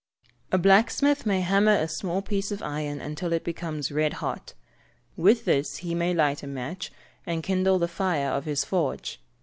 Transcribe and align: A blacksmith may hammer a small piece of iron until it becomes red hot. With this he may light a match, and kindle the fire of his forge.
A 0.51 0.57
blacksmith 0.57 1.27
may 1.27 1.41
hammer 1.41 1.75
a 1.75 1.87
small 1.87 2.23
piece 2.23 2.51
of 2.51 2.63
iron 2.63 2.99
until 2.99 3.31
it 3.33 3.43
becomes 3.43 3.91
red 3.91 4.13
hot. 4.13 4.55
With 5.15 5.45
this 5.45 5.77
he 5.77 5.93
may 5.93 6.11
light 6.11 6.41
a 6.41 6.47
match, 6.47 6.91
and 7.27 7.43
kindle 7.43 7.77
the 7.77 7.87
fire 7.87 8.31
of 8.31 8.45
his 8.45 8.65
forge. 8.65 9.19